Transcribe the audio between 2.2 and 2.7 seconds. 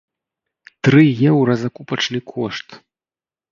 кошт!